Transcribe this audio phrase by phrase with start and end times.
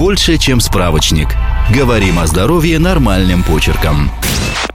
[0.00, 1.28] больше, чем справочник.
[1.74, 4.10] Говорим о здоровье нормальным почерком.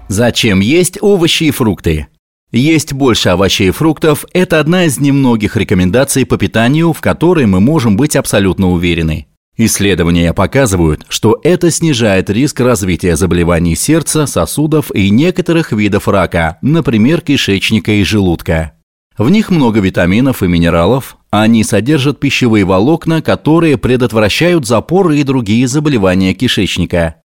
[0.07, 2.05] Зачем есть овощи и фрукты?
[2.51, 7.59] Есть больше овощей и фруктов– это одна из немногих рекомендаций по питанию, в которой мы
[7.59, 9.25] можем быть абсолютно уверены.
[9.57, 17.21] Исследования показывают, что это снижает риск развития заболеваний сердца, сосудов и некоторых видов рака, например,
[17.21, 18.74] кишечника и желудка.
[19.17, 25.67] В них много витаминов и минералов, они содержат пищевые волокна, которые предотвращают запоры и другие
[25.67, 27.15] заболевания кишечника.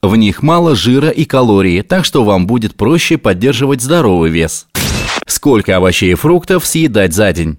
[0.00, 4.66] В них мало жира и калорий, так что вам будет проще поддерживать здоровый вес.
[5.26, 7.58] Сколько овощей и фруктов съедать за день?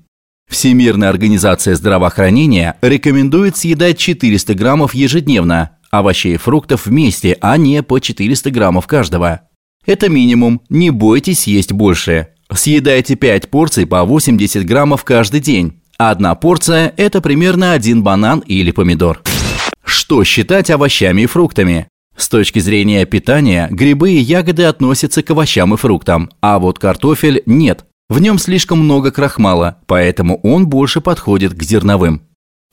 [0.49, 7.99] Всемирная организация здравоохранения рекомендует съедать 400 граммов ежедневно, овощей и фруктов вместе, а не по
[7.99, 9.41] 400 граммов каждого.
[9.85, 12.34] Это минимум, не бойтесь есть больше.
[12.53, 15.81] Съедайте 5 порций по 80 граммов каждый день.
[15.97, 19.21] Одна порция– это примерно один банан или помидор.
[19.83, 21.87] Что считать овощами и фруктами?
[22.17, 27.43] С точки зрения питания, грибы и ягоды относятся к овощам и фруктам, а вот картофель–
[27.45, 27.85] нет.
[28.09, 32.21] В нем слишком много крахмала, поэтому он больше подходит к зерновым.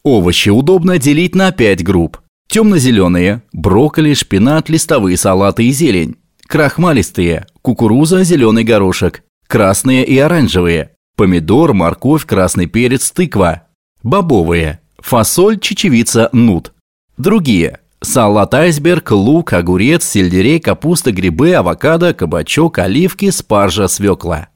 [0.04, 2.18] Овощи удобно делить на 5 групп.
[2.48, 6.16] Темно-зеленые– брокколи, шпинат, листовые салаты и зелень.
[6.46, 9.22] Крахмалистые– кукуруза, зеленый горошек.
[9.52, 13.64] Красные и оранжевые– помидор, морковь, красный перец, тыква.
[14.02, 16.72] Бобовые– фасоль, чечевица, нут.
[17.18, 24.48] Другие– салат айсберг, лук, огурец, сельдерей, капуста, грибы, авокадо, кабачок, оливки, спаржа, свекла.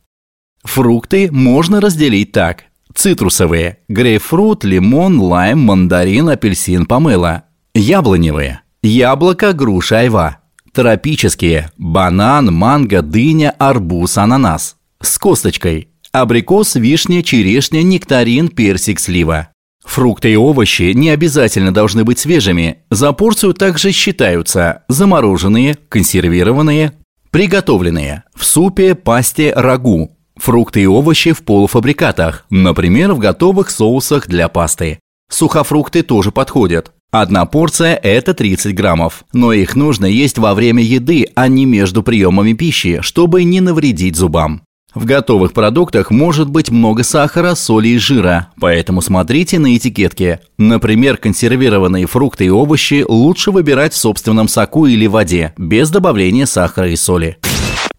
[0.65, 2.65] Фрукты можно разделить так.
[2.95, 7.43] Цитрусовые– грейпфрут, лимон, лайм, мандарин, апельсин, помело.
[7.75, 10.39] Яблоневые– яблоко, груша, айва.
[10.73, 14.77] Тропические– банан, манго, дыня, арбуз, ананас.
[15.07, 19.51] С косточкой– абрикос, вишня, черешня, нектарин, персик, слива.
[19.85, 22.79] Фрукты и овощи не обязательно должны быть свежими.
[22.91, 26.93] За порцию также считаются замороженные, консервированные,
[27.31, 34.49] приготовленные в супе, пасте, рагу, Фрукты и овощи в полуфабрикатах, например, в готовых соусах для
[34.49, 34.99] пасты.
[35.31, 36.91] Сухофрукты тоже подходят.
[37.13, 42.03] Одна порция– это 30 граммов, но их нужно есть во время еды, а не между
[42.03, 44.66] приемами пищи, чтобы не навредить зубам.
[44.97, 50.41] В готовых продуктах может быть много сахара, соли и жира, поэтому смотрите на этикетки.
[50.57, 56.89] Например, консервированные фрукты и овощи лучше выбирать в собственном соку или воде, без добавления сахара
[56.89, 57.37] и соли.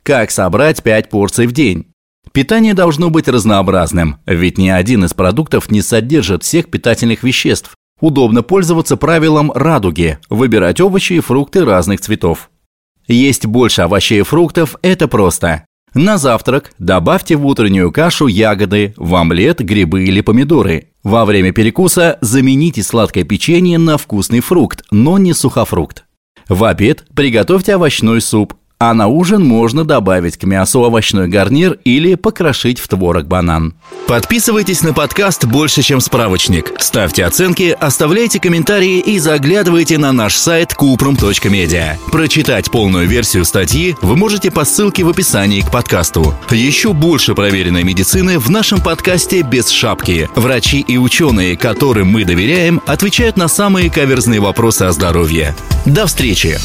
[0.02, 1.86] Как собрать 5 порций в день?
[2.32, 7.76] Питание должно быть разнообразным, ведь ни один из продуктов не содержит всех питательных веществ.
[8.02, 12.50] Удобно пользоваться правилом радуги– выбирать овощи и фрукты разных цветов.
[13.08, 15.67] Есть больше овощей и фруктов– это просто.
[15.98, 20.90] На завтрак добавьте в утреннюю кашу ягоды, в омлет грибы или помидоры.
[21.02, 26.06] Во время перекуса замените сладкое печенье на вкусный фрукт, но не сухофрукт.
[26.48, 32.16] В обед приготовьте овощной суп, а на ужин можно добавить к мясу овощной гарнир или
[32.16, 33.74] покрошить в творог банан.
[34.08, 36.74] Подписывайтесь на подкаст «Больше, чем справочник».
[36.80, 41.96] Ставьте оценки, оставляйте комментарии и заглядывайте на наш сайт kuprum.media.
[42.12, 46.34] Прочитать полную версию статьи вы можете по ссылке в описании к подкасту.
[46.52, 50.30] Еще больше проверенной медицины в нашем подкасте «Без шапки».
[50.36, 55.56] Врачи и ученые, которым мы доверяем, отвечают на самые каверзные вопросы о здоровье.
[55.86, 56.58] До встречи!